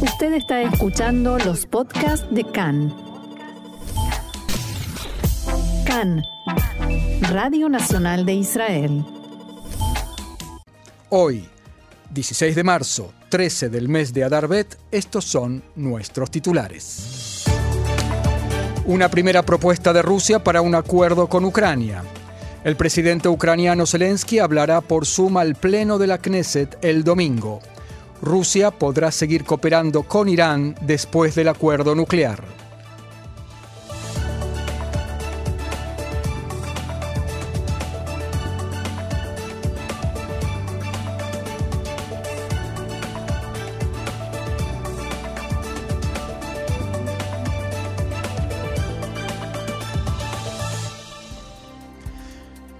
Usted 0.00 0.34
está 0.34 0.60
escuchando 0.60 1.38
los 1.38 1.64
podcasts 1.64 2.26
de 2.30 2.44
CAN. 2.44 2.94
CAN, 5.86 6.22
Radio 7.30 7.70
Nacional 7.70 8.26
de 8.26 8.34
Israel. 8.34 9.04
Hoy, 11.08 11.48
16 12.10 12.54
de 12.54 12.62
marzo, 12.62 13.14
13 13.30 13.70
del 13.70 13.88
mes 13.88 14.12
de 14.12 14.24
Adarbet, 14.24 14.76
estos 14.90 15.24
son 15.24 15.62
nuestros 15.76 16.30
titulares. 16.30 17.44
Una 18.84 19.08
primera 19.08 19.42
propuesta 19.44 19.94
de 19.94 20.02
Rusia 20.02 20.44
para 20.44 20.60
un 20.60 20.74
acuerdo 20.74 21.26
con 21.26 21.46
Ucrania. 21.46 22.02
El 22.64 22.76
presidente 22.76 23.30
ucraniano 23.30 23.86
Zelensky 23.86 24.40
hablará 24.40 24.82
por 24.82 25.06
Zoom 25.06 25.38
al 25.38 25.54
Pleno 25.54 25.96
de 25.96 26.06
la 26.06 26.18
Knesset 26.18 26.76
el 26.82 27.02
domingo. 27.02 27.60
Rusia 28.22 28.70
podrá 28.70 29.10
seguir 29.10 29.44
cooperando 29.44 30.02
con 30.02 30.28
Irán 30.28 30.74
después 30.80 31.34
del 31.34 31.48
acuerdo 31.48 31.94
nuclear. 31.94 32.65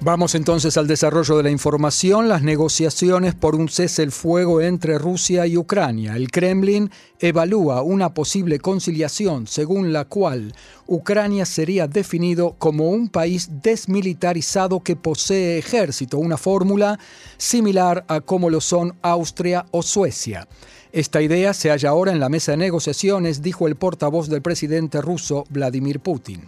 Vamos 0.06 0.36
entonces 0.36 0.76
al 0.76 0.86
desarrollo 0.86 1.36
de 1.36 1.42
la 1.42 1.50
información, 1.50 2.28
las 2.28 2.40
negociaciones 2.40 3.34
por 3.34 3.56
un 3.56 3.68
cese 3.68 4.04
el 4.04 4.12
fuego 4.12 4.60
entre 4.60 4.98
Rusia 4.98 5.48
y 5.48 5.56
Ucrania. 5.56 6.14
El 6.14 6.30
Kremlin 6.30 6.92
evalúa 7.18 7.82
una 7.82 8.14
posible 8.14 8.60
conciliación 8.60 9.48
según 9.48 9.92
la 9.92 10.04
cual 10.04 10.54
Ucrania 10.86 11.44
sería 11.44 11.88
definido 11.88 12.54
como 12.56 12.88
un 12.90 13.08
país 13.08 13.48
desmilitarizado 13.64 14.78
que 14.78 14.94
posee 14.94 15.58
ejército, 15.58 16.18
una 16.18 16.36
fórmula 16.36 17.00
similar 17.36 18.04
a 18.06 18.20
como 18.20 18.48
lo 18.48 18.60
son 18.60 18.94
Austria 19.02 19.66
o 19.72 19.82
Suecia. 19.82 20.46
Esta 20.92 21.20
idea 21.20 21.52
se 21.52 21.70
halla 21.70 21.88
ahora 21.88 22.12
en 22.12 22.20
la 22.20 22.28
mesa 22.28 22.52
de 22.52 22.58
negociaciones, 22.58 23.42
dijo 23.42 23.66
el 23.66 23.74
portavoz 23.74 24.28
del 24.28 24.40
presidente 24.40 25.02
ruso 25.02 25.46
Vladimir 25.50 25.98
Putin. 25.98 26.42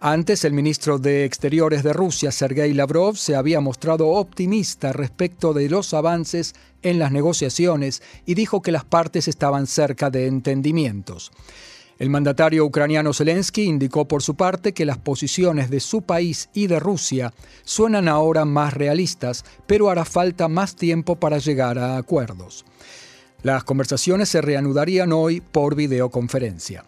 Antes, 0.00 0.44
el 0.44 0.52
ministro 0.52 0.98
de 0.98 1.24
Exteriores 1.24 1.82
de 1.82 1.92
Rusia, 1.92 2.30
Sergei 2.32 2.74
Lavrov, 2.74 3.16
se 3.16 3.36
había 3.36 3.60
mostrado 3.60 4.08
optimista 4.08 4.92
respecto 4.92 5.54
de 5.54 5.68
los 5.68 5.94
avances 5.94 6.54
en 6.82 6.98
las 6.98 7.12
negociaciones 7.12 8.02
y 8.26 8.34
dijo 8.34 8.60
que 8.60 8.72
las 8.72 8.84
partes 8.84 9.28
estaban 9.28 9.66
cerca 9.66 10.10
de 10.10 10.26
entendimientos. 10.26 11.32
El 11.98 12.10
mandatario 12.10 12.64
ucraniano 12.64 13.14
Zelensky 13.14 13.62
indicó 13.62 14.06
por 14.08 14.22
su 14.22 14.34
parte 14.34 14.74
que 14.74 14.84
las 14.84 14.98
posiciones 14.98 15.70
de 15.70 15.78
su 15.78 16.02
país 16.02 16.50
y 16.52 16.66
de 16.66 16.80
Rusia 16.80 17.32
suenan 17.62 18.08
ahora 18.08 18.44
más 18.44 18.74
realistas, 18.74 19.44
pero 19.66 19.88
hará 19.90 20.04
falta 20.04 20.48
más 20.48 20.74
tiempo 20.74 21.16
para 21.16 21.38
llegar 21.38 21.78
a 21.78 21.96
acuerdos. 21.96 22.64
Las 23.42 23.62
conversaciones 23.62 24.28
se 24.28 24.40
reanudarían 24.40 25.12
hoy 25.12 25.40
por 25.40 25.76
videoconferencia. 25.76 26.84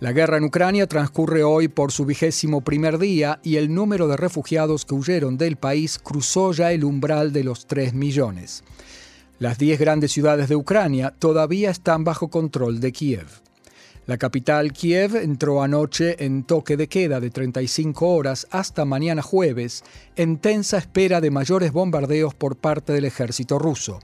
La 0.00 0.12
guerra 0.12 0.38
en 0.38 0.44
Ucrania 0.44 0.86
transcurre 0.86 1.44
hoy 1.44 1.68
por 1.68 1.92
su 1.92 2.06
vigésimo 2.06 2.62
primer 2.62 2.98
día 2.98 3.38
y 3.42 3.56
el 3.56 3.74
número 3.74 4.08
de 4.08 4.16
refugiados 4.16 4.86
que 4.86 4.94
huyeron 4.94 5.36
del 5.36 5.56
país 5.56 5.98
cruzó 5.98 6.52
ya 6.52 6.72
el 6.72 6.84
umbral 6.84 7.34
de 7.34 7.44
los 7.44 7.66
3 7.66 7.92
millones. 7.92 8.64
Las 9.38 9.58
10 9.58 9.78
grandes 9.78 10.10
ciudades 10.10 10.48
de 10.48 10.56
Ucrania 10.56 11.14
todavía 11.18 11.70
están 11.70 12.02
bajo 12.02 12.28
control 12.28 12.80
de 12.80 12.92
Kiev. 12.92 13.26
La 14.06 14.16
capital 14.16 14.72
Kiev 14.72 15.16
entró 15.16 15.62
anoche 15.62 16.24
en 16.24 16.44
toque 16.44 16.78
de 16.78 16.88
queda 16.88 17.20
de 17.20 17.28
35 17.28 18.08
horas 18.08 18.46
hasta 18.50 18.86
mañana 18.86 19.20
jueves, 19.20 19.84
en 20.16 20.38
tensa 20.38 20.78
espera 20.78 21.20
de 21.20 21.30
mayores 21.30 21.72
bombardeos 21.72 22.34
por 22.34 22.56
parte 22.56 22.94
del 22.94 23.04
ejército 23.04 23.58
ruso. 23.58 24.00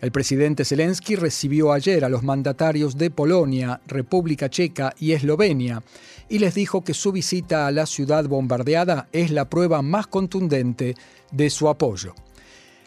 El 0.00 0.12
presidente 0.12 0.64
Zelensky 0.64 1.16
recibió 1.16 1.72
ayer 1.72 2.04
a 2.04 2.08
los 2.08 2.22
mandatarios 2.22 2.96
de 2.96 3.10
Polonia, 3.10 3.80
República 3.88 4.48
Checa 4.48 4.94
y 5.00 5.10
Eslovenia 5.10 5.82
y 6.28 6.38
les 6.38 6.54
dijo 6.54 6.84
que 6.84 6.94
su 6.94 7.10
visita 7.10 7.66
a 7.66 7.72
la 7.72 7.84
ciudad 7.84 8.24
bombardeada 8.26 9.08
es 9.12 9.32
la 9.32 9.50
prueba 9.50 9.82
más 9.82 10.06
contundente 10.06 10.94
de 11.32 11.50
su 11.50 11.68
apoyo. 11.68 12.14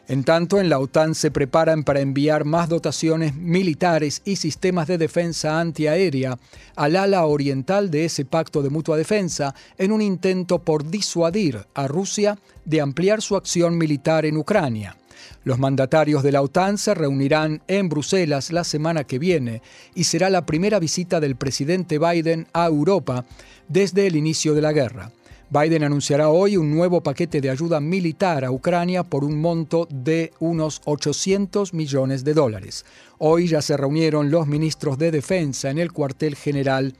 En 0.07 0.23
tanto, 0.23 0.59
en 0.59 0.69
la 0.69 0.79
OTAN 0.79 1.13
se 1.13 1.31
preparan 1.31 1.83
para 1.83 2.01
enviar 2.01 2.43
más 2.43 2.69
dotaciones 2.69 3.35
militares 3.35 4.21
y 4.25 4.37
sistemas 4.37 4.87
de 4.87 4.97
defensa 4.97 5.59
antiaérea 5.59 6.39
al 6.75 6.95
ala 6.95 7.25
oriental 7.25 7.91
de 7.91 8.05
ese 8.05 8.25
pacto 8.25 8.61
de 8.61 8.69
mutua 8.69 8.97
defensa 8.97 9.53
en 9.77 9.91
un 9.91 10.01
intento 10.01 10.59
por 10.59 10.89
disuadir 10.89 11.65
a 11.73 11.87
Rusia 11.87 12.37
de 12.65 12.81
ampliar 12.81 13.21
su 13.21 13.35
acción 13.35 13.77
militar 13.77 14.25
en 14.25 14.37
Ucrania. 14.37 14.97
Los 15.43 15.59
mandatarios 15.59 16.23
de 16.23 16.31
la 16.31 16.41
OTAN 16.41 16.77
se 16.77 16.93
reunirán 16.93 17.61
en 17.67 17.89
Bruselas 17.89 18.51
la 18.51 18.63
semana 18.63 19.03
que 19.03 19.19
viene 19.19 19.61
y 19.95 20.03
será 20.03 20.29
la 20.29 20.45
primera 20.45 20.79
visita 20.79 21.19
del 21.19 21.35
presidente 21.35 21.99
Biden 21.99 22.47
a 22.53 22.67
Europa 22.67 23.25
desde 23.67 24.07
el 24.07 24.15
inicio 24.15 24.53
de 24.53 24.61
la 24.61 24.73
guerra. 24.73 25.11
Biden 25.49 25.83
anunciará 25.83 26.29
hoy 26.29 26.55
un 26.55 26.71
nuevo 26.71 27.03
paquete 27.03 27.41
de 27.41 27.49
ayuda 27.49 27.81
militar 27.81 28.45
a 28.45 28.51
Ucrania 28.51 29.03
por 29.03 29.25
un 29.25 29.41
monto 29.41 29.85
de 29.91 30.31
unos 30.39 30.81
800 30.85 31.73
millones 31.73 32.23
de 32.23 32.33
dólares. 32.33 32.85
Hoy 33.17 33.49
ya 33.49 33.61
se 33.61 33.75
reunieron 33.75 34.31
los 34.31 34.47
ministros 34.47 34.97
de 34.97 35.11
defensa 35.11 35.69
en 35.69 35.77
el 35.77 35.91
cuartel 35.91 36.37
general 36.37 36.95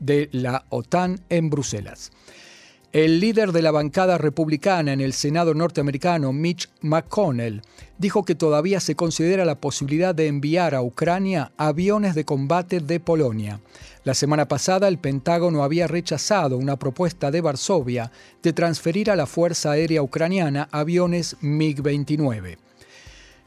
de 0.00 0.28
la 0.32 0.64
OTAN 0.70 1.20
en 1.28 1.48
Bruselas. 1.48 2.10
El 2.92 3.20
líder 3.20 3.52
de 3.52 3.62
la 3.62 3.70
bancada 3.70 4.18
republicana 4.18 4.92
en 4.92 5.00
el 5.00 5.14
Senado 5.14 5.54
norteamericano, 5.54 6.34
Mitch 6.34 6.68
McConnell, 6.82 7.62
dijo 7.96 8.22
que 8.22 8.34
todavía 8.34 8.80
se 8.80 8.94
considera 8.94 9.46
la 9.46 9.54
posibilidad 9.54 10.14
de 10.14 10.26
enviar 10.26 10.74
a 10.74 10.82
Ucrania 10.82 11.52
aviones 11.56 12.14
de 12.14 12.26
combate 12.26 12.80
de 12.80 13.00
Polonia. 13.00 13.62
La 14.04 14.12
semana 14.12 14.46
pasada 14.46 14.88
el 14.88 14.98
Pentágono 14.98 15.64
había 15.64 15.86
rechazado 15.86 16.58
una 16.58 16.78
propuesta 16.78 17.30
de 17.30 17.40
Varsovia 17.40 18.12
de 18.42 18.52
transferir 18.52 19.10
a 19.10 19.16
la 19.16 19.24
Fuerza 19.24 19.70
Aérea 19.70 20.02
Ucraniana 20.02 20.68
aviones 20.70 21.38
MiG-29. 21.40 22.58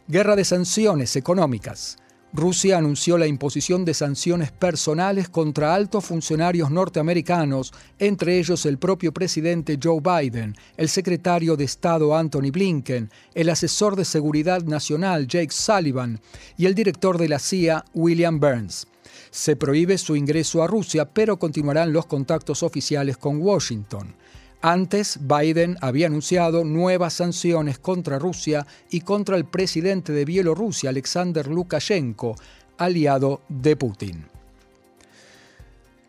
Guerra 0.07 0.35
de 0.35 0.43
sanciones 0.43 1.15
económicas. 1.15 1.99
Rusia 2.35 2.77
anunció 2.77 3.17
la 3.17 3.27
imposición 3.27 3.85
de 3.85 3.93
sanciones 3.93 4.51
personales 4.51 5.29
contra 5.29 5.73
altos 5.73 6.03
funcionarios 6.03 6.69
norteamericanos, 6.69 7.73
entre 7.97 8.37
ellos 8.37 8.65
el 8.65 8.77
propio 8.77 9.13
presidente 9.13 9.79
Joe 9.81 10.01
Biden, 10.01 10.53
el 10.75 10.89
secretario 10.89 11.55
de 11.55 11.63
Estado 11.63 12.13
Anthony 12.13 12.51
Blinken, 12.51 13.09
el 13.33 13.49
asesor 13.49 13.95
de 13.95 14.03
Seguridad 14.03 14.63
Nacional 14.63 15.27
Jake 15.27 15.51
Sullivan 15.51 16.19
y 16.57 16.65
el 16.65 16.75
director 16.75 17.17
de 17.17 17.29
la 17.29 17.39
CIA 17.39 17.85
William 17.93 18.37
Burns. 18.37 18.85
Se 19.31 19.55
prohíbe 19.55 19.97
su 19.97 20.17
ingreso 20.17 20.61
a 20.61 20.67
Rusia, 20.67 21.05
pero 21.05 21.39
continuarán 21.39 21.93
los 21.93 22.05
contactos 22.05 22.63
oficiales 22.63 23.15
con 23.15 23.41
Washington. 23.41 24.13
Antes, 24.61 25.19
Biden 25.21 25.77
había 25.81 26.07
anunciado 26.07 26.63
nuevas 26.63 27.13
sanciones 27.13 27.77
contra 27.79 28.19
Rusia 28.19 28.65
y 28.89 29.01
contra 29.01 29.37
el 29.37 29.45
presidente 29.45 30.11
de 30.11 30.25
Bielorrusia, 30.25 30.89
Alexander 30.89 31.47
Lukashenko, 31.47 32.35
aliado 32.77 33.41
de 33.47 33.75
Putin. 33.75 34.25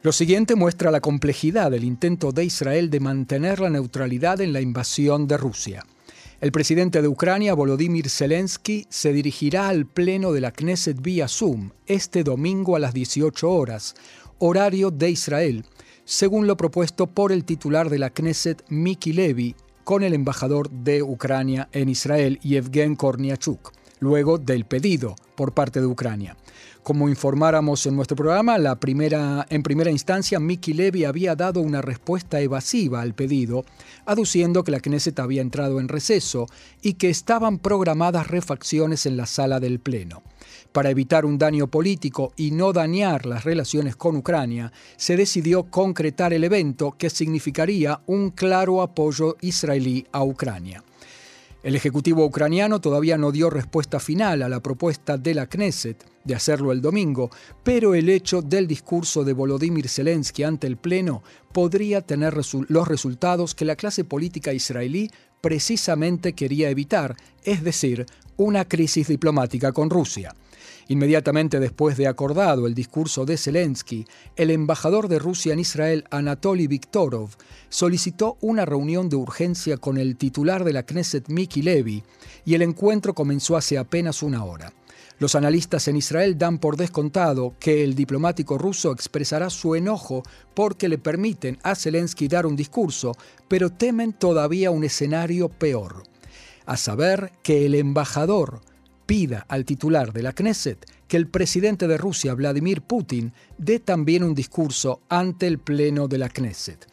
Lo 0.02 0.12
siguiente 0.12 0.54
muestra 0.54 0.90
la 0.90 1.00
complejidad 1.00 1.70
del 1.70 1.84
intento 1.84 2.30
de 2.30 2.44
Israel 2.44 2.90
de 2.90 3.00
mantener 3.00 3.60
la 3.60 3.70
neutralidad 3.70 4.40
en 4.40 4.52
la 4.52 4.60
invasión 4.60 5.26
de 5.26 5.36
Rusia. 5.36 5.84
El 6.40 6.52
presidente 6.52 7.02
de 7.02 7.08
Ucrania, 7.08 7.54
Volodymyr 7.54 8.08
Zelensky, 8.08 8.86
se 8.88 9.12
dirigirá 9.12 9.68
al 9.68 9.86
Pleno 9.86 10.32
de 10.32 10.42
la 10.42 10.52
Knesset 10.52 11.00
vía 11.00 11.28
Zoom 11.28 11.70
este 11.86 12.22
domingo 12.22 12.76
a 12.76 12.78
las 12.78 12.94
18 12.94 13.50
horas, 13.50 13.94
horario 14.38 14.90
de 14.90 15.10
Israel, 15.10 15.64
según 16.06 16.46
lo 16.46 16.56
propuesto 16.56 17.08
por 17.08 17.32
el 17.32 17.44
titular 17.44 17.90
de 17.90 17.98
la 17.98 18.10
Knesset, 18.10 18.64
Miki 18.68 19.12
Levy, 19.12 19.56
con 19.82 20.04
el 20.04 20.14
embajador 20.14 20.70
de 20.70 21.02
Ucrania 21.02 21.68
en 21.72 21.88
Israel, 21.88 22.38
Yevgen 22.42 22.94
Korniachuk, 22.94 23.72
luego 23.98 24.38
del 24.38 24.66
pedido 24.66 25.16
por 25.34 25.52
parte 25.52 25.80
de 25.80 25.86
Ucrania. 25.86 26.36
Como 26.86 27.08
informáramos 27.08 27.84
en 27.86 27.96
nuestro 27.96 28.14
programa, 28.14 28.76
primera, 28.76 29.44
en 29.50 29.64
primera 29.64 29.90
instancia 29.90 30.38
Miki 30.38 30.72
Levy 30.72 31.02
había 31.02 31.34
dado 31.34 31.60
una 31.60 31.82
respuesta 31.82 32.40
evasiva 32.40 33.00
al 33.00 33.12
pedido, 33.12 33.64
aduciendo 34.04 34.62
que 34.62 34.70
la 34.70 34.78
Knesset 34.78 35.18
había 35.18 35.42
entrado 35.42 35.80
en 35.80 35.88
receso 35.88 36.46
y 36.82 36.94
que 36.94 37.10
estaban 37.10 37.58
programadas 37.58 38.28
refacciones 38.28 39.04
en 39.04 39.16
la 39.16 39.26
sala 39.26 39.58
del 39.58 39.80
Pleno. 39.80 40.22
Para 40.70 40.90
evitar 40.90 41.24
un 41.24 41.38
daño 41.38 41.66
político 41.66 42.32
y 42.36 42.52
no 42.52 42.72
dañar 42.72 43.26
las 43.26 43.42
relaciones 43.42 43.96
con 43.96 44.14
Ucrania, 44.14 44.70
se 44.96 45.16
decidió 45.16 45.64
concretar 45.64 46.32
el 46.32 46.44
evento 46.44 46.94
que 46.96 47.10
significaría 47.10 48.00
un 48.06 48.30
claro 48.30 48.80
apoyo 48.80 49.36
israelí 49.40 50.06
a 50.12 50.22
Ucrania. 50.22 50.84
El 51.66 51.74
Ejecutivo 51.74 52.24
ucraniano 52.24 52.80
todavía 52.80 53.18
no 53.18 53.32
dio 53.32 53.50
respuesta 53.50 53.98
final 53.98 54.42
a 54.44 54.48
la 54.48 54.60
propuesta 54.60 55.18
de 55.18 55.34
la 55.34 55.48
Knesset 55.48 56.06
de 56.22 56.36
hacerlo 56.36 56.70
el 56.70 56.80
domingo, 56.80 57.28
pero 57.64 57.96
el 57.96 58.08
hecho 58.08 58.40
del 58.40 58.68
discurso 58.68 59.24
de 59.24 59.32
Volodymyr 59.32 59.88
Zelensky 59.88 60.44
ante 60.44 60.68
el 60.68 60.76
Pleno 60.76 61.24
podría 61.50 62.02
tener 62.02 62.34
los 62.68 62.86
resultados 62.86 63.56
que 63.56 63.64
la 63.64 63.74
clase 63.74 64.04
política 64.04 64.52
israelí 64.52 65.10
precisamente 65.40 66.34
quería 66.34 66.70
evitar, 66.70 67.16
es 67.42 67.64
decir, 67.64 68.06
una 68.36 68.64
crisis 68.64 69.08
diplomática 69.08 69.72
con 69.72 69.90
Rusia. 69.90 70.36
Inmediatamente 70.88 71.58
después 71.58 71.96
de 71.96 72.06
acordado 72.06 72.66
el 72.66 72.74
discurso 72.74 73.24
de 73.24 73.36
Zelensky, 73.36 74.06
el 74.36 74.52
embajador 74.52 75.08
de 75.08 75.18
Rusia 75.18 75.52
en 75.52 75.58
Israel, 75.58 76.04
Anatoly 76.10 76.68
Viktorov, 76.68 77.30
solicitó 77.68 78.36
una 78.40 78.64
reunión 78.64 79.08
de 79.08 79.16
urgencia 79.16 79.78
con 79.78 79.98
el 79.98 80.16
titular 80.16 80.62
de 80.62 80.72
la 80.72 80.84
Knesset, 80.84 81.28
Miki 81.28 81.62
Levy, 81.62 82.04
y 82.44 82.54
el 82.54 82.62
encuentro 82.62 83.14
comenzó 83.14 83.56
hace 83.56 83.78
apenas 83.78 84.22
una 84.22 84.44
hora. 84.44 84.72
Los 85.18 85.34
analistas 85.34 85.88
en 85.88 85.96
Israel 85.96 86.38
dan 86.38 86.58
por 86.58 86.76
descontado 86.76 87.54
que 87.58 87.82
el 87.82 87.94
diplomático 87.94 88.56
ruso 88.56 88.92
expresará 88.92 89.50
su 89.50 89.74
enojo 89.74 90.22
porque 90.54 90.88
le 90.88 90.98
permiten 90.98 91.58
a 91.62 91.74
Zelensky 91.74 92.28
dar 92.28 92.46
un 92.46 92.54
discurso, 92.54 93.16
pero 93.48 93.70
temen 93.70 94.12
todavía 94.12 94.70
un 94.70 94.84
escenario 94.84 95.48
peor, 95.48 96.04
a 96.66 96.76
saber 96.76 97.32
que 97.42 97.66
el 97.66 97.74
embajador 97.74 98.60
pida 99.06 99.46
al 99.48 99.64
titular 99.64 100.12
de 100.12 100.22
la 100.22 100.32
Knesset 100.32 100.84
que 101.08 101.16
el 101.16 101.28
presidente 101.28 101.86
de 101.86 101.96
Rusia, 101.96 102.34
Vladimir 102.34 102.82
Putin, 102.82 103.32
dé 103.56 103.78
también 103.78 104.24
un 104.24 104.34
discurso 104.34 105.00
ante 105.08 105.46
el 105.46 105.58
Pleno 105.58 106.08
de 106.08 106.18
la 106.18 106.28
Knesset. 106.28 106.86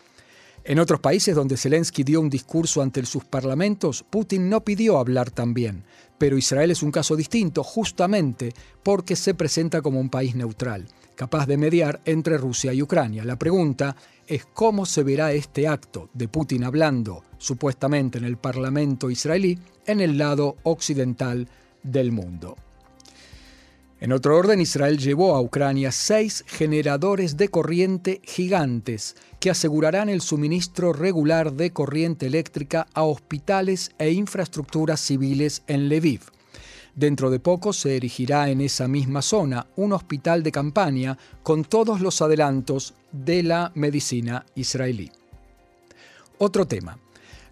En 0.65 0.79
otros 0.79 1.01
países 1.01 1.35
donde 1.35 1.57
Zelensky 1.57 2.03
dio 2.03 2.21
un 2.21 2.29
discurso 2.29 2.81
ante 2.81 3.05
sus 3.05 3.25
parlamentos, 3.25 4.05
Putin 4.09 4.49
no 4.49 4.63
pidió 4.63 4.97
hablar 4.97 5.29
también, 5.29 5.83
pero 6.17 6.37
Israel 6.37 6.71
es 6.71 6.83
un 6.83 6.91
caso 6.91 7.17
distinto 7.17 7.63
justamente 7.63 8.53
porque 8.81 9.17
se 9.17 9.33
presenta 9.33 9.81
como 9.81 9.99
un 9.99 10.09
país 10.09 10.35
neutral, 10.35 10.87
capaz 11.15 11.47
de 11.47 11.57
mediar 11.57 11.99
entre 12.05 12.37
Rusia 12.37 12.71
y 12.71 12.81
Ucrania. 12.81 13.25
La 13.25 13.35
pregunta 13.37 13.97
es 14.25 14.45
cómo 14.45 14.85
se 14.85 15.03
verá 15.03 15.33
este 15.33 15.67
acto 15.67 16.09
de 16.13 16.29
Putin 16.29 16.63
hablando 16.63 17.23
supuestamente 17.37 18.19
en 18.19 18.23
el 18.23 18.37
Parlamento 18.37 19.09
israelí 19.09 19.59
en 19.85 19.99
el 19.99 20.17
lado 20.17 20.55
occidental 20.63 21.49
del 21.83 22.11
mundo. 22.11 22.57
En 24.03 24.11
otro 24.11 24.37
orden, 24.37 24.59
Israel 24.59 24.97
llevó 24.97 25.33
a 25.33 25.41
Ucrania 25.41 25.93
seis 25.93 26.43
generadores 26.45 27.37
de 27.37 27.47
corriente 27.47 28.19
gigantes 28.23 29.15
que 29.39 29.49
asegurarán 29.49 30.09
el 30.09 30.19
suministro 30.19 30.91
regular 30.91 31.53
de 31.53 31.71
corriente 31.71 32.25
eléctrica 32.25 32.87
a 32.93 33.03
hospitales 33.03 33.91
e 33.99 34.11
infraestructuras 34.11 34.99
civiles 34.99 35.63
en 35.67 35.87
Lviv. 35.87 36.19
Dentro 36.95 37.31
de 37.31 37.39
poco 37.39 37.73
se 37.73 37.95
erigirá 37.95 38.49
en 38.49 38.61
esa 38.61 38.87
misma 38.87 39.21
zona 39.21 39.67
un 39.77 39.93
hospital 39.93 40.43
de 40.43 40.51
campaña 40.51 41.17
con 41.41 41.63
todos 41.63 42.01
los 42.01 42.21
adelantos 42.21 42.93
de 43.13 43.41
la 43.41 43.71
medicina 43.73 44.45
israelí. 44.55 45.11
Otro 46.37 46.67
tema. 46.67 46.99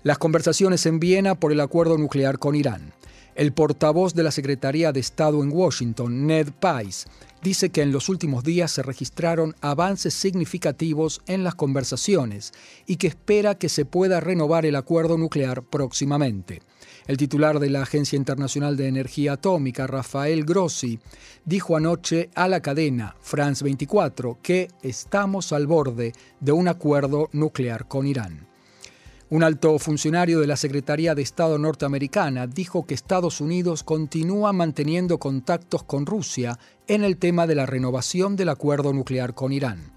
Las 0.04 0.18
conversaciones 0.18 0.86
en 0.86 1.00
Viena 1.00 1.36
por 1.36 1.52
el 1.52 1.62
acuerdo 1.62 1.98
nuclear 1.98 2.40
con 2.40 2.56
Irán. 2.56 2.94
El 3.42 3.54
portavoz 3.54 4.14
de 4.14 4.22
la 4.22 4.30
Secretaría 4.30 4.92
de 4.92 5.00
Estado 5.00 5.42
en 5.42 5.52
Washington, 5.52 6.28
Ned 6.28 6.50
Price, 6.60 7.08
dice 7.42 7.72
que 7.72 7.82
en 7.82 7.92
los 7.92 8.08
últimos 8.08 8.44
días 8.44 8.70
se 8.70 8.84
registraron 8.84 9.56
avances 9.62 10.14
significativos 10.14 11.24
en 11.26 11.44
las 11.44 11.56
conversaciones 11.56 12.52
y 12.86 12.98
que 12.98 13.08
espera 13.08 13.56
que 13.56 13.68
se 13.68 13.84
pueda 13.84 14.20
renovar 14.20 14.68
el 14.68 14.76
acuerdo 14.76 15.18
nuclear 15.18 15.64
próximamente. 15.64 16.62
El 17.08 17.18
titular 17.18 17.58
de 17.58 17.72
la 17.72 17.82
Agencia 17.82 18.16
Internacional 18.16 18.78
de 18.78 18.88
Energía 18.88 19.34
Atómica, 19.34 19.88
Rafael 19.88 20.46
Grossi, 20.46 21.00
dijo 21.44 21.76
anoche 21.76 22.30
a 22.36 22.48
la 22.48 22.62
cadena 22.62 23.16
France 23.22 23.64
24 23.64 24.38
que 24.44 24.68
estamos 24.84 25.52
al 25.52 25.66
borde 25.66 26.14
de 26.40 26.52
un 26.52 26.68
acuerdo 26.68 27.28
nuclear 27.34 27.88
con 27.88 28.06
Irán. 28.06 28.51
Un 29.32 29.44
alto 29.44 29.80
funcionario 29.80 30.42
de 30.42 30.48
la 30.48 30.58
Secretaría 30.58 31.16
de 31.16 31.22
Estado 31.22 31.58
norteamericana 31.58 32.48
dijo 32.48 32.86
que 32.86 32.94
Estados 32.94 33.40
Unidos 33.40 33.82
continúa 33.82 34.52
manteniendo 34.52 35.20
contactos 35.20 35.84
con 35.84 36.06
Rusia 36.06 36.60
en 36.86 37.06
el 37.06 37.16
tema 37.16 37.48
de 37.48 37.56
la 37.56 37.66
renovación 37.66 38.36
del 38.36 38.50
acuerdo 38.50 38.92
nuclear 38.92 39.34
con 39.34 39.54
Irán. 39.54 39.94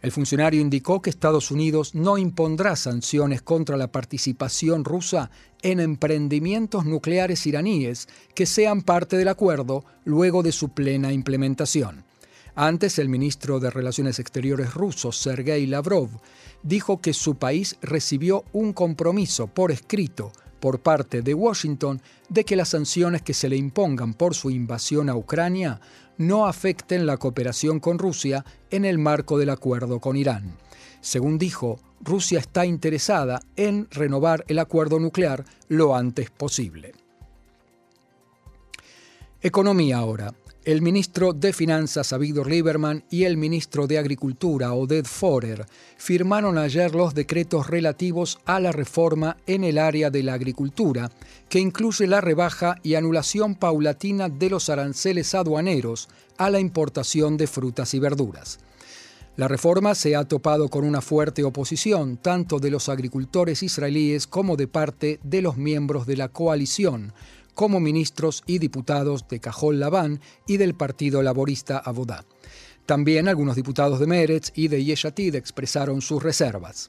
El 0.00 0.10
funcionario 0.10 0.62
indicó 0.62 1.02
que 1.02 1.10
Estados 1.10 1.50
Unidos 1.50 1.94
no 1.94 2.16
impondrá 2.16 2.74
sanciones 2.74 3.42
contra 3.42 3.76
la 3.76 3.92
participación 3.92 4.86
rusa 4.86 5.30
en 5.60 5.78
emprendimientos 5.78 6.86
nucleares 6.86 7.46
iraníes 7.46 8.08
que 8.34 8.46
sean 8.46 8.80
parte 8.80 9.18
del 9.18 9.28
acuerdo 9.28 9.84
luego 10.06 10.42
de 10.42 10.52
su 10.52 10.70
plena 10.70 11.12
implementación. 11.12 12.06
Antes, 12.54 12.98
el 12.98 13.08
ministro 13.08 13.60
de 13.60 13.70
Relaciones 13.70 14.18
Exteriores 14.18 14.74
ruso, 14.74 15.10
Sergei 15.10 15.66
Lavrov, 15.66 16.10
dijo 16.62 17.00
que 17.00 17.14
su 17.14 17.36
país 17.36 17.76
recibió 17.80 18.44
un 18.52 18.72
compromiso 18.72 19.46
por 19.46 19.70
escrito 19.70 20.32
por 20.60 20.80
parte 20.80 21.22
de 21.22 21.34
Washington 21.34 22.00
de 22.28 22.44
que 22.44 22.54
las 22.54 22.68
sanciones 22.68 23.22
que 23.22 23.34
se 23.34 23.48
le 23.48 23.56
impongan 23.56 24.14
por 24.14 24.34
su 24.34 24.50
invasión 24.50 25.08
a 25.08 25.16
Ucrania 25.16 25.80
no 26.18 26.46
afecten 26.46 27.04
la 27.04 27.16
cooperación 27.16 27.80
con 27.80 27.98
Rusia 27.98 28.44
en 28.70 28.84
el 28.84 28.98
marco 28.98 29.38
del 29.38 29.50
acuerdo 29.50 29.98
con 29.98 30.16
Irán. 30.16 30.56
Según 31.00 31.38
dijo, 31.38 31.80
Rusia 32.00 32.38
está 32.38 32.64
interesada 32.64 33.42
en 33.56 33.88
renovar 33.90 34.44
el 34.46 34.58
acuerdo 34.58 35.00
nuclear 35.00 35.44
lo 35.68 35.96
antes 35.96 36.30
posible. 36.30 36.92
Economía 39.40 39.96
ahora. 39.96 40.32
El 40.64 40.80
ministro 40.80 41.32
de 41.32 41.52
Finanzas, 41.52 42.12
Avigdor 42.12 42.48
Lieberman, 42.48 43.02
y 43.10 43.24
el 43.24 43.36
ministro 43.36 43.88
de 43.88 43.98
Agricultura, 43.98 44.74
Oded 44.74 45.06
Forer, 45.06 45.66
firmaron 45.96 46.56
ayer 46.56 46.94
los 46.94 47.14
decretos 47.14 47.66
relativos 47.66 48.38
a 48.44 48.60
la 48.60 48.70
reforma 48.70 49.36
en 49.48 49.64
el 49.64 49.76
área 49.76 50.08
de 50.10 50.22
la 50.22 50.34
agricultura, 50.34 51.10
que 51.48 51.58
incluye 51.58 52.06
la 52.06 52.20
rebaja 52.20 52.76
y 52.84 52.94
anulación 52.94 53.56
paulatina 53.56 54.28
de 54.28 54.50
los 54.50 54.68
aranceles 54.68 55.34
aduaneros 55.34 56.08
a 56.38 56.48
la 56.48 56.60
importación 56.60 57.36
de 57.36 57.48
frutas 57.48 57.92
y 57.94 57.98
verduras. 57.98 58.60
La 59.34 59.48
reforma 59.48 59.96
se 59.96 60.14
ha 60.14 60.24
topado 60.26 60.68
con 60.68 60.84
una 60.84 61.00
fuerte 61.00 61.42
oposición 61.42 62.18
tanto 62.18 62.60
de 62.60 62.70
los 62.70 62.88
agricultores 62.88 63.64
israelíes 63.64 64.28
como 64.28 64.56
de 64.56 64.68
parte 64.68 65.18
de 65.24 65.42
los 65.42 65.56
miembros 65.56 66.06
de 66.06 66.18
la 66.18 66.28
coalición, 66.28 67.14
como 67.54 67.80
ministros 67.80 68.42
y 68.46 68.58
diputados 68.58 69.26
de 69.28 69.40
Cajol 69.40 69.80
Labán 69.80 70.20
y 70.46 70.56
del 70.56 70.74
Partido 70.74 71.22
Laborista 71.22 71.78
Abodá. 71.78 72.24
También 72.86 73.28
algunos 73.28 73.56
diputados 73.56 74.00
de 74.00 74.06
Meretz 74.06 74.52
y 74.54 74.68
de 74.68 74.84
Yeshatid 74.84 75.34
expresaron 75.34 76.02
sus 76.02 76.22
reservas. 76.22 76.88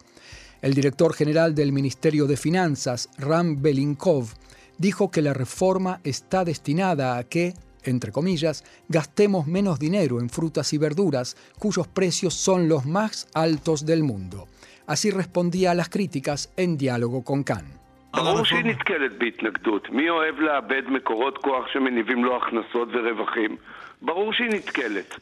El 0.61 0.73
director 0.73 1.13
general 1.13 1.53
del 1.53 1.71
Ministerio 1.71 2.25
de 2.25 2.37
Finanzas, 2.37 3.09
Ram 3.17 3.61
Belinkov, 3.61 4.29
dijo 4.77 5.11
que 5.11 5.21
la 5.21 5.33
reforma 5.33 5.99
está 6.03 6.45
destinada 6.45 7.17
a 7.17 7.23
que, 7.25 7.53
entre 7.83 8.11
comillas, 8.11 8.63
gastemos 8.87 9.45
menos 9.45 9.77
dinero 9.77 10.19
en 10.19 10.29
frutas 10.29 10.73
y 10.73 10.77
verduras 10.77 11.35
cuyos 11.59 11.87
precios 11.87 12.33
son 12.33 12.69
los 12.69 12.85
más 12.85 13.27
altos 13.33 13.85
del 13.85 14.03
mundo. 14.03 14.47
Así 14.87 15.11
respondía 15.11 15.71
a 15.71 15.75
las 15.75 15.89
críticas 15.89 16.49
en 16.57 16.77
diálogo 16.77 17.23
con 17.23 17.43
Khan. 17.43 17.82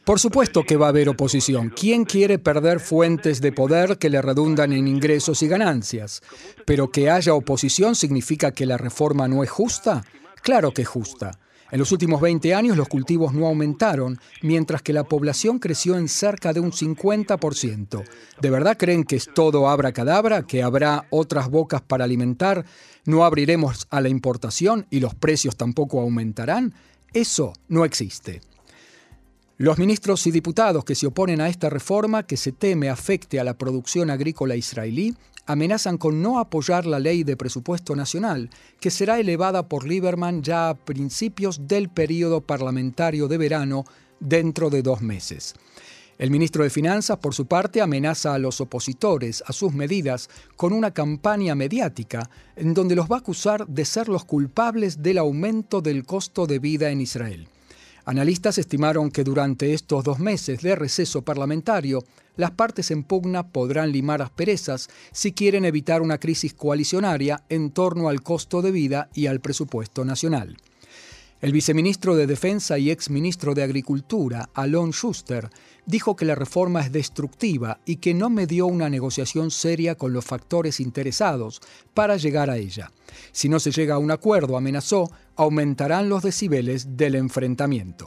Por 0.04 0.18
supuesto 0.18 0.64
que 0.64 0.76
va 0.76 0.86
a 0.86 0.88
haber 0.90 1.08
oposición. 1.08 1.70
¿Quién 1.70 2.04
quiere 2.04 2.38
perder 2.38 2.80
fuentes 2.80 3.40
de 3.40 3.52
poder 3.52 3.96
que 3.98 4.10
le 4.10 4.20
redundan 4.20 4.72
en 4.72 4.88
ingresos 4.88 5.42
y 5.42 5.48
ganancias? 5.48 6.20
Pero 6.66 6.90
que 6.90 7.08
haya 7.08 7.34
oposición 7.34 7.94
significa 7.94 8.52
que 8.52 8.66
la 8.66 8.76
reforma 8.76 9.28
no 9.28 9.42
es 9.42 9.50
justa. 9.50 10.02
Claro 10.42 10.72
que 10.72 10.82
es 10.82 10.88
justa. 10.88 11.38
En 11.72 11.78
los 11.78 11.90
últimos 11.90 12.20
20 12.20 12.54
años 12.54 12.76
los 12.76 12.86
cultivos 12.86 13.32
no 13.32 13.46
aumentaron, 13.46 14.20
mientras 14.42 14.82
que 14.82 14.92
la 14.92 15.04
población 15.04 15.58
creció 15.58 15.96
en 15.96 16.06
cerca 16.06 16.52
de 16.52 16.60
un 16.60 16.70
50%. 16.70 18.04
¿De 18.42 18.50
verdad 18.50 18.76
creen 18.76 19.04
que 19.04 19.16
es 19.16 19.30
todo 19.34 19.70
abracadabra, 19.70 20.42
que 20.42 20.62
habrá 20.62 21.06
otras 21.08 21.48
bocas 21.48 21.80
para 21.80 22.04
alimentar? 22.04 22.66
¿No 23.06 23.24
abriremos 23.24 23.86
a 23.88 24.02
la 24.02 24.10
importación 24.10 24.86
y 24.90 25.00
los 25.00 25.14
precios 25.14 25.56
tampoco 25.56 25.98
aumentarán? 26.02 26.74
Eso 27.14 27.54
no 27.68 27.86
existe. 27.86 28.42
Los 29.58 29.78
ministros 29.78 30.26
y 30.26 30.30
diputados 30.30 30.84
que 30.84 30.94
se 30.94 31.06
oponen 31.06 31.40
a 31.40 31.48
esta 31.48 31.68
reforma, 31.68 32.26
que 32.26 32.36
se 32.36 32.52
teme 32.52 32.88
afecte 32.88 33.38
a 33.38 33.44
la 33.44 33.58
producción 33.58 34.10
agrícola 34.10 34.56
israelí, 34.56 35.14
amenazan 35.46 35.98
con 35.98 36.22
no 36.22 36.38
apoyar 36.38 36.86
la 36.86 36.98
ley 36.98 37.22
de 37.22 37.36
presupuesto 37.36 37.94
nacional, 37.94 38.48
que 38.80 38.90
será 38.90 39.20
elevada 39.20 39.68
por 39.68 39.86
Lieberman 39.86 40.42
ya 40.42 40.70
a 40.70 40.74
principios 40.74 41.68
del 41.68 41.90
período 41.90 42.40
parlamentario 42.40 43.28
de 43.28 43.38
verano 43.38 43.84
dentro 44.20 44.70
de 44.70 44.82
dos 44.82 45.02
meses. 45.02 45.54
El 46.18 46.30
ministro 46.30 46.62
de 46.62 46.70
Finanzas, 46.70 47.18
por 47.18 47.34
su 47.34 47.46
parte, 47.46 47.80
amenaza 47.80 48.34
a 48.34 48.38
los 48.38 48.60
opositores 48.60 49.42
a 49.46 49.52
sus 49.52 49.72
medidas 49.72 50.30
con 50.56 50.72
una 50.72 50.92
campaña 50.92 51.54
mediática 51.54 52.30
en 52.54 52.74
donde 52.74 52.94
los 52.94 53.10
va 53.10 53.16
a 53.16 53.20
acusar 53.20 53.66
de 53.66 53.84
ser 53.84 54.08
los 54.08 54.24
culpables 54.24 55.02
del 55.02 55.18
aumento 55.18 55.80
del 55.80 56.04
costo 56.04 56.46
de 56.46 56.58
vida 56.58 56.90
en 56.90 57.00
Israel. 57.00 57.48
Analistas 58.04 58.58
estimaron 58.58 59.12
que 59.12 59.22
durante 59.22 59.74
estos 59.74 60.02
dos 60.02 60.18
meses 60.18 60.60
de 60.62 60.74
receso 60.74 61.22
parlamentario, 61.22 62.02
las 62.36 62.50
partes 62.50 62.90
en 62.90 63.04
pugna 63.04 63.48
podrán 63.48 63.92
limar 63.92 64.22
asperezas 64.22 64.88
si 65.12 65.32
quieren 65.32 65.64
evitar 65.64 66.02
una 66.02 66.18
crisis 66.18 66.52
coalicionaria 66.52 67.44
en 67.48 67.70
torno 67.70 68.08
al 68.08 68.22
costo 68.22 68.60
de 68.60 68.72
vida 68.72 69.08
y 69.14 69.26
al 69.26 69.40
presupuesto 69.40 70.04
nacional. 70.04 70.56
El 71.42 71.50
viceministro 71.50 72.14
de 72.14 72.28
Defensa 72.28 72.78
y 72.78 72.92
exministro 72.92 73.52
de 73.52 73.64
Agricultura, 73.64 74.48
Alon 74.54 74.92
Schuster, 74.92 75.48
dijo 75.86 76.14
que 76.14 76.24
la 76.24 76.36
reforma 76.36 76.78
es 76.78 76.92
destructiva 76.92 77.80
y 77.84 77.96
que 77.96 78.14
no 78.14 78.30
medió 78.30 78.66
una 78.66 78.88
negociación 78.88 79.50
seria 79.50 79.96
con 79.96 80.12
los 80.12 80.24
factores 80.24 80.78
interesados 80.78 81.60
para 81.94 82.16
llegar 82.16 82.48
a 82.48 82.58
ella. 82.58 82.92
Si 83.32 83.48
no 83.48 83.58
se 83.58 83.72
llega 83.72 83.96
a 83.96 83.98
un 83.98 84.12
acuerdo, 84.12 84.56
amenazó, 84.56 85.10
aumentarán 85.34 86.08
los 86.08 86.22
decibeles 86.22 86.96
del 86.96 87.16
enfrentamiento. 87.16 88.06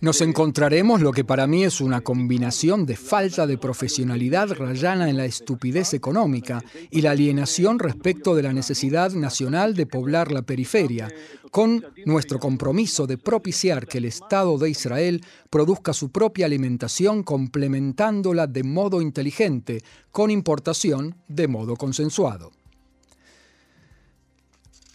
Nos 0.00 0.20
encontraremos 0.20 1.00
lo 1.00 1.12
que 1.12 1.24
para 1.24 1.46
mí 1.46 1.64
es 1.64 1.80
una 1.80 2.02
combinación 2.02 2.86
de 2.86 2.96
falta 2.96 3.46
de 3.46 3.58
profesionalidad 3.58 4.50
rayana 4.52 5.10
en 5.10 5.16
la 5.16 5.24
estupidez 5.24 5.92
económica 5.94 6.62
y 6.90 7.02
la 7.02 7.10
alienación 7.10 7.80
respecto 7.80 8.34
de 8.36 8.44
la 8.44 8.52
necesidad 8.52 9.10
nacional 9.12 9.74
de 9.74 9.86
poblar 9.86 10.30
la 10.30 10.42
periferia, 10.42 11.08
con 11.50 11.84
nuestro 12.04 12.38
compromiso 12.38 13.06
de 13.06 13.18
propiciar 13.18 13.86
que 13.86 13.98
el 13.98 14.04
Estado 14.04 14.56
de 14.58 14.70
Israel 14.70 15.20
produzca 15.50 15.92
su 15.92 16.10
propia 16.10 16.46
alimentación 16.46 17.22
complementándola 17.22 18.46
de 18.46 18.62
modo 18.62 19.02
inteligente, 19.02 19.82
con 20.12 20.30
importación 20.30 21.16
de 21.28 21.48
modo 21.48 21.76
consensuado. 21.76 22.52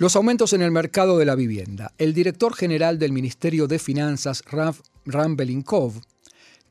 Los 0.02 0.16
aumentos 0.16 0.54
en 0.54 0.64
el 0.64 0.72
mercado 0.72 1.20
de 1.20 1.26
la 1.26 1.36
vivienda. 1.36 1.94
El 2.00 2.16
director 2.16 2.56
general 2.56 2.98
del 2.98 3.12
Ministerio 3.12 3.68
de 3.68 3.78
Finanzas, 3.78 4.42
Ram 5.06 5.36
Belinkov, 5.36 6.02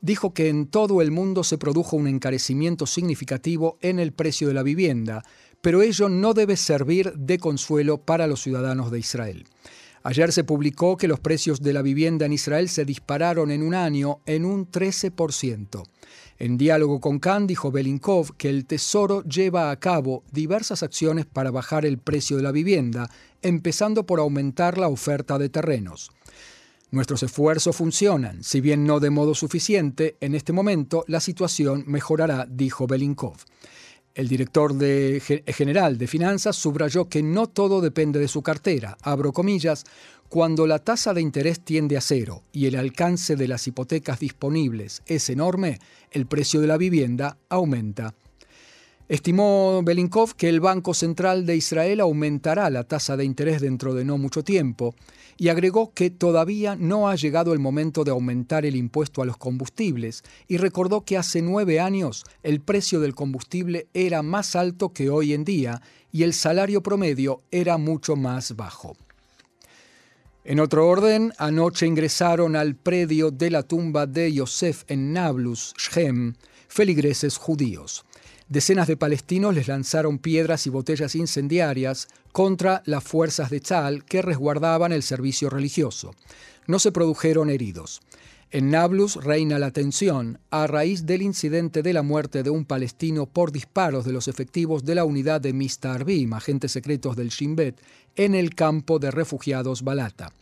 dijo 0.01 0.33
que 0.33 0.49
en 0.49 0.67
todo 0.67 1.01
el 1.01 1.11
mundo 1.11 1.45
se 1.45 1.57
produjo 1.57 1.95
un 1.95 2.07
encarecimiento 2.07 2.85
significativo 2.85 3.77
en 3.79 4.01
el 4.01 4.11
precio 4.11 4.49
de 4.49 4.53
la 4.53 4.63
vivienda, 4.63 5.23
pero 5.61 5.81
ello 5.81 6.09
no 6.09 6.33
debe 6.33 6.57
servir 6.57 7.13
de 7.13 7.39
consuelo 7.39 7.99
para 7.99 8.27
los 8.27 8.41
ciudadanos 8.41 8.91
de 8.91 8.99
Israel. 8.99 9.45
Ayer 10.03 10.33
se 10.33 10.43
publicó 10.43 10.97
que 10.97 11.07
los 11.07 11.21
precios 11.21 11.61
de 11.61 11.71
la 11.71 11.81
vivienda 11.81 12.25
en 12.25 12.33
Israel 12.33 12.67
se 12.67 12.83
dispararon 12.83 13.49
en 13.49 13.63
un 13.63 13.75
año 13.75 14.19
en 14.25 14.43
un 14.43 14.69
13%. 14.69 15.85
En 16.41 16.57
diálogo 16.57 16.99
con 16.99 17.19
Khan 17.19 17.45
dijo 17.45 17.69
Belinkov 17.69 18.35
que 18.35 18.49
el 18.49 18.65
Tesoro 18.65 19.21
lleva 19.25 19.69
a 19.69 19.75
cabo 19.79 20.23
diversas 20.31 20.81
acciones 20.81 21.27
para 21.27 21.51
bajar 21.51 21.85
el 21.85 21.99
precio 21.99 22.35
de 22.35 22.41
la 22.41 22.51
vivienda, 22.51 23.11
empezando 23.43 24.07
por 24.07 24.19
aumentar 24.19 24.79
la 24.79 24.87
oferta 24.87 25.37
de 25.37 25.49
terrenos. 25.49 26.11
Nuestros 26.89 27.21
esfuerzos 27.21 27.75
funcionan, 27.75 28.43
si 28.43 28.59
bien 28.59 28.85
no 28.85 28.99
de 28.99 29.11
modo 29.11 29.35
suficiente, 29.35 30.17
en 30.19 30.33
este 30.33 30.51
momento 30.51 31.05
la 31.07 31.19
situación 31.19 31.83
mejorará, 31.85 32.47
dijo 32.49 32.87
Belinkov. 32.87 33.35
El 34.13 34.27
director 34.27 34.73
general 34.79 35.97
de 35.97 36.07
finanzas 36.07 36.55
subrayó 36.57 37.07
que 37.07 37.23
no 37.23 37.47
todo 37.47 37.79
depende 37.79 38.19
de 38.19 38.27
su 38.27 38.41
cartera, 38.41 38.97
abro 39.01 39.31
comillas, 39.31 39.85
cuando 40.27 40.65
la 40.65 40.79
tasa 40.79 41.13
de 41.13 41.21
interés 41.21 41.59
tiende 41.59 41.97
a 41.97 42.01
cero 42.01 42.43
y 42.51 42.65
el 42.65 42.75
alcance 42.75 43.35
de 43.35 43.47
las 43.47 43.67
hipotecas 43.67 44.19
disponibles 44.19 45.01
es 45.05 45.29
enorme, 45.29 45.79
el 46.09 46.25
precio 46.25 46.61
de 46.61 46.67
la 46.67 46.77
vivienda 46.77 47.37
aumenta. 47.49 48.13
Estimó 49.09 49.81
Belinkov 49.83 50.35
que 50.35 50.47
el 50.47 50.61
Banco 50.61 50.93
Central 50.93 51.45
de 51.45 51.55
Israel 51.55 51.99
aumentará 51.99 52.69
la 52.69 52.83
tasa 52.85 53.17
de 53.17 53.25
interés 53.25 53.59
dentro 53.59 53.93
de 53.93 54.05
no 54.05 54.17
mucho 54.17 54.43
tiempo 54.43 54.95
y 55.37 55.49
agregó 55.49 55.93
que 55.93 56.09
todavía 56.09 56.75
no 56.75 57.09
ha 57.09 57.15
llegado 57.15 57.51
el 57.53 57.59
momento 57.59 58.03
de 58.03 58.11
aumentar 58.11 58.65
el 58.65 58.75
impuesto 58.75 59.21
a 59.21 59.25
los 59.25 59.37
combustibles 59.37 60.23
y 60.47 60.57
recordó 60.57 61.01
que 61.01 61.17
hace 61.17 61.41
nueve 61.41 61.79
años 61.79 62.23
el 62.43 62.61
precio 62.61 62.99
del 62.99 63.15
combustible 63.15 63.87
era 63.93 64.21
más 64.21 64.55
alto 64.55 64.93
que 64.93 65.09
hoy 65.09 65.33
en 65.33 65.43
día 65.43 65.81
y 66.11 66.23
el 66.23 66.33
salario 66.33 66.81
promedio 66.81 67.41
era 67.51 67.77
mucho 67.77 68.15
más 68.15 68.55
bajo. 68.55 68.95
En 70.43 70.59
otro 70.59 70.87
orden, 70.87 71.33
anoche 71.37 71.85
ingresaron 71.85 72.55
al 72.55 72.75
predio 72.75 73.29
de 73.29 73.51
la 73.51 73.63
tumba 73.63 74.07
de 74.07 74.33
Yosef 74.33 74.83
en 74.87 75.13
Nablus, 75.13 75.73
Shem, 75.77 76.33
feligreses 76.67 77.37
judíos. 77.37 78.05
Decenas 78.51 78.89
de 78.89 78.97
palestinos 78.97 79.55
les 79.55 79.69
lanzaron 79.69 80.17
piedras 80.17 80.67
y 80.67 80.69
botellas 80.69 81.15
incendiarias 81.15 82.09
contra 82.33 82.83
las 82.85 83.01
fuerzas 83.01 83.49
de 83.49 83.61
Tzal 83.61 84.03
que 84.03 84.21
resguardaban 84.21 84.91
el 84.91 85.03
servicio 85.03 85.49
religioso. 85.49 86.13
No 86.67 86.77
se 86.77 86.91
produjeron 86.91 87.49
heridos. 87.49 88.01
En 88.49 88.69
Nablus 88.69 89.15
reina 89.15 89.57
la 89.57 89.71
tensión 89.71 90.37
a 90.49 90.67
raíz 90.67 91.05
del 91.05 91.21
incidente 91.21 91.81
de 91.81 91.93
la 91.93 92.01
muerte 92.01 92.43
de 92.43 92.49
un 92.49 92.65
palestino 92.65 93.25
por 93.25 93.53
disparos 93.53 94.03
de 94.03 94.11
los 94.11 94.27
efectivos 94.27 94.83
de 94.83 94.95
la 94.95 95.05
unidad 95.05 95.39
de 95.39 95.53
Mistarbim, 95.53 96.33
agentes 96.33 96.73
secretos 96.73 97.15
del 97.15 97.29
Shin 97.29 97.55
Bet, 97.55 97.79
en 98.17 98.35
el 98.35 98.53
campo 98.53 98.99
de 98.99 99.11
refugiados 99.11 99.81
Balata. 99.81 100.33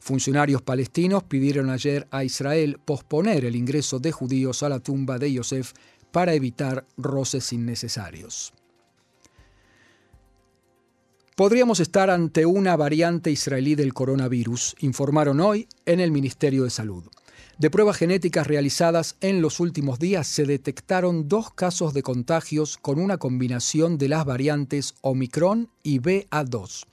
Funcionarios 0.00 0.60
palestinos 0.60 1.22
pidieron 1.22 1.70
ayer 1.70 2.06
a 2.10 2.24
Israel 2.24 2.78
posponer 2.84 3.46
el 3.46 3.56
ingreso 3.56 3.98
de 4.00 4.12
judíos 4.12 4.62
a 4.62 4.68
la 4.68 4.80
tumba 4.80 5.18
de 5.18 5.32
Yosef 5.32 5.72
para 6.14 6.32
evitar 6.32 6.86
roces 6.96 7.52
innecesarios. 7.52 8.54
Podríamos 11.34 11.80
estar 11.80 12.08
ante 12.08 12.46
una 12.46 12.76
variante 12.76 13.32
israelí 13.32 13.74
del 13.74 13.92
coronavirus, 13.92 14.76
informaron 14.78 15.40
hoy 15.40 15.66
en 15.86 15.98
el 15.98 16.12
Ministerio 16.12 16.62
de 16.62 16.70
Salud. 16.70 17.02
De 17.58 17.68
pruebas 17.68 17.96
genéticas 17.96 18.46
realizadas 18.46 19.16
en 19.22 19.42
los 19.42 19.58
últimos 19.58 19.98
días 19.98 20.28
se 20.28 20.44
detectaron 20.44 21.28
dos 21.28 21.52
casos 21.52 21.94
de 21.94 22.04
contagios 22.04 22.78
con 22.78 23.00
una 23.00 23.18
combinación 23.18 23.98
de 23.98 24.08
las 24.08 24.24
variantes 24.24 24.94
Omicron 25.00 25.68
y 25.82 25.98
BA2. 25.98 26.84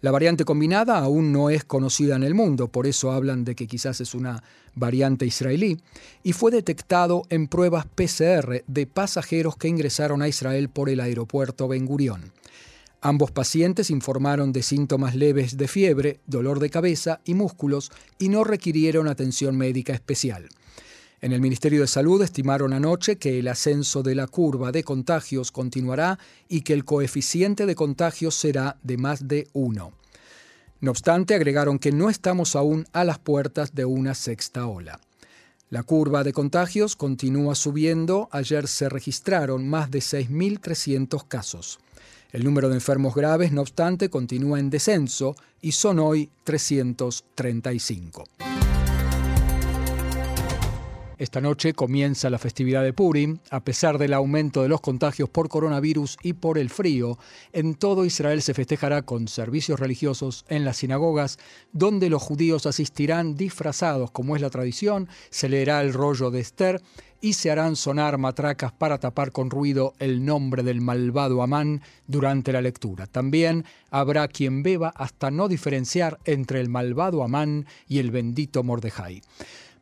La 0.00 0.12
variante 0.12 0.44
combinada 0.44 0.98
aún 0.98 1.32
no 1.32 1.50
es 1.50 1.64
conocida 1.64 2.14
en 2.14 2.22
el 2.22 2.34
mundo, 2.34 2.68
por 2.68 2.86
eso 2.86 3.10
hablan 3.10 3.44
de 3.44 3.56
que 3.56 3.66
quizás 3.66 4.00
es 4.00 4.14
una 4.14 4.44
variante 4.76 5.26
israelí, 5.26 5.80
y 6.22 6.34
fue 6.34 6.52
detectado 6.52 7.22
en 7.30 7.48
pruebas 7.48 7.86
PCR 7.86 8.62
de 8.68 8.86
pasajeros 8.86 9.56
que 9.56 9.66
ingresaron 9.66 10.22
a 10.22 10.28
Israel 10.28 10.68
por 10.68 10.88
el 10.88 11.00
aeropuerto 11.00 11.66
Ben 11.66 11.84
Gurión. 11.84 12.32
Ambos 13.00 13.32
pacientes 13.32 13.90
informaron 13.90 14.52
de 14.52 14.62
síntomas 14.62 15.16
leves 15.16 15.56
de 15.56 15.66
fiebre, 15.66 16.20
dolor 16.26 16.60
de 16.60 16.70
cabeza 16.70 17.20
y 17.24 17.34
músculos 17.34 17.90
y 18.18 18.28
no 18.28 18.44
requirieron 18.44 19.08
atención 19.08 19.56
médica 19.56 19.94
especial. 19.94 20.48
En 21.20 21.32
el 21.32 21.40
Ministerio 21.40 21.80
de 21.80 21.88
Salud 21.88 22.22
estimaron 22.22 22.72
anoche 22.72 23.16
que 23.16 23.40
el 23.40 23.48
ascenso 23.48 24.04
de 24.04 24.14
la 24.14 24.28
curva 24.28 24.70
de 24.70 24.84
contagios 24.84 25.50
continuará 25.50 26.18
y 26.48 26.60
que 26.60 26.74
el 26.74 26.84
coeficiente 26.84 27.66
de 27.66 27.74
contagios 27.74 28.36
será 28.36 28.76
de 28.84 28.98
más 28.98 29.26
de 29.26 29.48
1. 29.52 29.92
No 30.80 30.90
obstante, 30.92 31.34
agregaron 31.34 31.80
que 31.80 31.90
no 31.90 32.08
estamos 32.08 32.54
aún 32.54 32.86
a 32.92 33.02
las 33.02 33.18
puertas 33.18 33.74
de 33.74 33.84
una 33.84 34.14
sexta 34.14 34.68
ola. 34.68 35.00
La 35.70 35.82
curva 35.82 36.22
de 36.22 36.32
contagios 36.32 36.94
continúa 36.94 37.56
subiendo. 37.56 38.28
Ayer 38.30 38.68
se 38.68 38.88
registraron 38.88 39.68
más 39.68 39.90
de 39.90 39.98
6.300 39.98 41.26
casos. 41.26 41.80
El 42.30 42.44
número 42.44 42.68
de 42.68 42.76
enfermos 42.76 43.14
graves, 43.14 43.50
no 43.50 43.62
obstante, 43.62 44.08
continúa 44.08 44.60
en 44.60 44.70
descenso 44.70 45.34
y 45.60 45.72
son 45.72 45.98
hoy 45.98 46.30
335. 46.44 48.24
Esta 51.18 51.40
noche 51.40 51.72
comienza 51.72 52.30
la 52.30 52.38
festividad 52.38 52.84
de 52.84 52.92
Purim. 52.92 53.38
A 53.50 53.58
pesar 53.64 53.98
del 53.98 54.14
aumento 54.14 54.62
de 54.62 54.68
los 54.68 54.80
contagios 54.80 55.28
por 55.28 55.48
coronavirus 55.48 56.16
y 56.22 56.34
por 56.34 56.58
el 56.58 56.70
frío, 56.70 57.18
en 57.52 57.74
todo 57.74 58.04
Israel 58.04 58.40
se 58.40 58.54
festejará 58.54 59.02
con 59.02 59.26
servicios 59.26 59.80
religiosos 59.80 60.44
en 60.48 60.64
las 60.64 60.76
sinagogas, 60.76 61.40
donde 61.72 62.08
los 62.08 62.22
judíos 62.22 62.66
asistirán 62.66 63.34
disfrazados, 63.34 64.12
como 64.12 64.36
es 64.36 64.42
la 64.42 64.50
tradición, 64.50 65.08
se 65.30 65.48
leerá 65.48 65.80
el 65.80 65.92
rollo 65.92 66.30
de 66.30 66.38
Esther 66.38 66.80
y 67.20 67.32
se 67.32 67.50
harán 67.50 67.74
sonar 67.74 68.16
matracas 68.16 68.70
para 68.70 68.98
tapar 68.98 69.32
con 69.32 69.50
ruido 69.50 69.94
el 69.98 70.24
nombre 70.24 70.62
del 70.62 70.80
malvado 70.80 71.42
Amán 71.42 71.82
durante 72.06 72.52
la 72.52 72.62
lectura. 72.62 73.08
También 73.08 73.64
habrá 73.90 74.28
quien 74.28 74.62
beba 74.62 74.90
hasta 74.90 75.32
no 75.32 75.48
diferenciar 75.48 76.20
entre 76.24 76.60
el 76.60 76.68
malvado 76.68 77.24
Amán 77.24 77.66
y 77.88 77.98
el 77.98 78.12
bendito 78.12 78.62
Mordejai. 78.62 79.22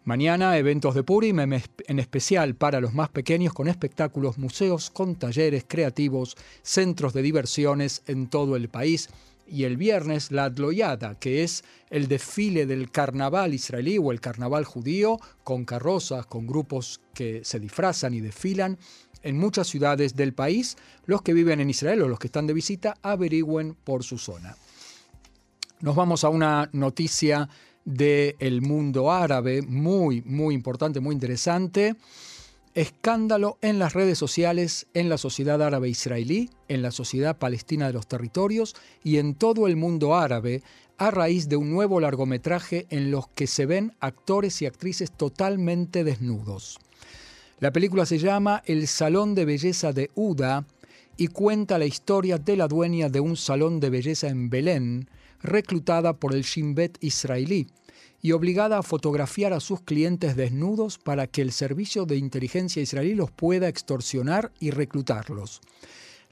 Mañana 0.06 0.56
eventos 0.56 0.94
de 0.94 1.02
Purim, 1.02 1.40
en 1.40 1.98
especial 1.98 2.54
para 2.54 2.80
los 2.80 2.94
más 2.94 3.08
pequeños, 3.08 3.52
con 3.52 3.66
espectáculos, 3.66 4.38
museos, 4.38 4.88
con 4.88 5.16
talleres 5.16 5.64
creativos, 5.66 6.36
centros 6.62 7.12
de 7.12 7.22
diversiones 7.22 8.04
en 8.06 8.28
todo 8.28 8.54
el 8.54 8.68
país. 8.68 9.08
Y 9.48 9.64
el 9.64 9.76
viernes 9.76 10.30
la 10.30 10.44
Adloyada, 10.44 11.18
que 11.18 11.42
es 11.42 11.64
el 11.90 12.06
desfile 12.06 12.66
del 12.66 12.92
carnaval 12.92 13.52
israelí 13.52 13.98
o 13.98 14.12
el 14.12 14.20
carnaval 14.20 14.64
judío, 14.64 15.18
con 15.42 15.64
carrozas, 15.64 16.24
con 16.26 16.46
grupos 16.46 17.00
que 17.12 17.40
se 17.44 17.58
disfrazan 17.58 18.14
y 18.14 18.20
desfilan 18.20 18.78
en 19.24 19.36
muchas 19.36 19.66
ciudades 19.66 20.14
del 20.14 20.34
país. 20.34 20.76
Los 21.06 21.22
que 21.22 21.34
viven 21.34 21.58
en 21.58 21.70
Israel 21.70 22.02
o 22.02 22.08
los 22.08 22.20
que 22.20 22.28
están 22.28 22.46
de 22.46 22.54
visita 22.54 22.94
averigüen 23.02 23.74
por 23.74 24.04
su 24.04 24.18
zona. 24.18 24.56
Nos 25.80 25.96
vamos 25.96 26.22
a 26.22 26.28
una 26.28 26.70
noticia 26.72 27.48
del 27.86 28.60
mundo 28.60 29.10
árabe, 29.10 29.62
muy, 29.62 30.20
muy 30.22 30.54
importante, 30.54 31.00
muy 31.00 31.14
interesante. 31.14 31.96
Escándalo 32.74 33.56
en 33.62 33.78
las 33.78 33.94
redes 33.94 34.18
sociales, 34.18 34.86
en 34.92 35.08
la 35.08 35.16
sociedad 35.16 35.62
árabe 35.62 35.88
israelí, 35.88 36.50
en 36.68 36.82
la 36.82 36.90
sociedad 36.90 37.38
palestina 37.38 37.86
de 37.86 37.94
los 37.94 38.06
territorios 38.06 38.76
y 39.02 39.16
en 39.16 39.34
todo 39.34 39.66
el 39.66 39.76
mundo 39.76 40.14
árabe 40.14 40.62
a 40.98 41.10
raíz 41.10 41.48
de 41.48 41.56
un 41.56 41.70
nuevo 41.70 42.00
largometraje 42.00 42.86
en 42.90 43.10
los 43.10 43.28
que 43.28 43.46
se 43.46 43.64
ven 43.64 43.94
actores 44.00 44.60
y 44.60 44.66
actrices 44.66 45.10
totalmente 45.10 46.04
desnudos. 46.04 46.78
La 47.60 47.72
película 47.72 48.04
se 48.04 48.18
llama 48.18 48.62
El 48.66 48.86
Salón 48.86 49.34
de 49.34 49.46
Belleza 49.46 49.92
de 49.92 50.10
Uda 50.14 50.66
y 51.16 51.28
cuenta 51.28 51.78
la 51.78 51.86
historia 51.86 52.36
de 52.36 52.56
la 52.56 52.68
dueña 52.68 53.08
de 53.08 53.20
un 53.20 53.36
salón 53.36 53.80
de 53.80 53.90
belleza 53.90 54.28
en 54.28 54.50
Belén, 54.50 55.08
reclutada 55.42 56.14
por 56.14 56.34
el 56.34 56.42
Shin 56.42 56.74
Bet 56.74 56.98
israelí 57.00 57.66
y 58.22 58.32
obligada 58.32 58.78
a 58.78 58.82
fotografiar 58.82 59.52
a 59.52 59.60
sus 59.60 59.80
clientes 59.82 60.36
desnudos 60.36 60.98
para 60.98 61.26
que 61.26 61.42
el 61.42 61.52
servicio 61.52 62.06
de 62.06 62.16
inteligencia 62.16 62.82
israelí 62.82 63.14
los 63.14 63.30
pueda 63.30 63.68
extorsionar 63.68 64.52
y 64.58 64.70
reclutarlos. 64.70 65.60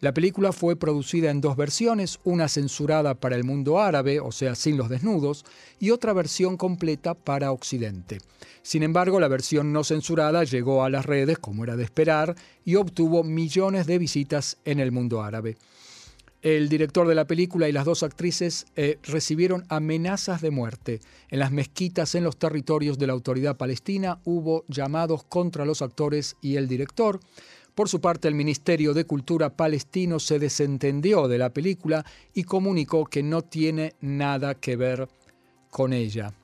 La 0.01 0.13
película 0.13 0.53
fue 0.53 0.77
producida 0.77 1.31
en 1.31 1.41
dos 1.41 1.57
versiones, 1.57 2.19
una 2.25 2.49
censurada 2.49 3.15
para 3.15 3.37
el 3.37 3.45
mundo 3.45 3.81
árabe, 3.81 4.21
o 4.21 4.33
sea, 4.33 4.55
sin 4.55 4.77
los 4.77 4.89
desnudos, 4.89 5.45
y 5.79 5.93
otra 5.93 6.13
versión 6.13 6.57
completa 6.57 7.15
para 7.15 7.53
Occidente. 7.53 8.19
Sin 8.63 8.83
embargo, 8.83 9.21
la 9.21 9.29
versión 9.29 9.73
no 9.73 9.85
censurada 9.85 10.45
llegó 10.45 10.85
a 10.85 10.91
las 10.91 11.07
redes, 11.07 11.39
como 11.39 11.65
era 11.65 11.77
de 11.77 11.85
esperar, 11.85 12.35
y 12.65 12.75
obtuvo 12.75 13.25
millones 13.25 13.87
de 13.87 13.99
visitas 13.99 14.59
en 14.65 14.81
el 14.81 14.93
mundo 14.93 15.23
árabe. 15.23 15.57
El 16.45 16.69
director 16.69 17.09
de 17.09 17.15
la 17.15 17.27
película 17.27 17.71
y 17.71 17.73
las 17.73 17.87
dos 17.87 18.03
actrices 18.03 18.67
eh, 18.77 18.99
recibieron 19.05 19.65
amenazas 19.71 20.43
de 20.43 20.51
muerte. 20.51 21.01
En 21.31 21.39
las 21.39 21.53
mezquitas 21.53 22.15
en 22.15 22.23
los 22.23 22.37
territorios 22.37 22.99
de 22.99 23.07
la 23.07 23.15
autoridad 23.15 23.57
palestina 23.57 24.21
hubo 24.25 24.63
llamados 24.69 25.25
contra 25.25 25.65
los 25.65 25.81
actores 25.81 26.37
y 26.43 26.57
el 26.57 26.69
director. 26.69 27.19
Por 27.75 27.89
su 27.89 28.03
parte, 28.03 28.29
el 28.29 28.35
Ministerio 28.35 28.93
de 28.93 29.07
Cultura 29.07 29.57
palestino 29.57 30.21
se 30.21 30.39
desentendió 30.39 31.29
de 31.29 31.39
la 31.39 31.49
película 31.49 32.05
y 32.35 32.45
comunicó 32.45 33.07
que 33.07 33.23
no 33.23 33.41
tiene 33.41 33.95
nada 34.03 34.55
que 34.55 34.77
ver 34.77 35.09
con 35.71 35.95
ella. 35.95 36.35